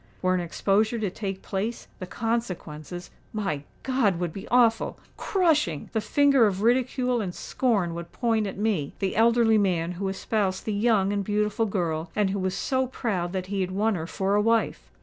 [0.23, 4.17] Were an exposure to take place, the consequences—my God!
[4.19, 5.91] would be awful—crushing!
[5.93, 10.73] The finger of ridicule and scorn would point at me—the elderly man who espoused the
[10.73, 14.33] young and beautiful girl, and who was so proud that he had won her for
[14.33, 14.89] a wife!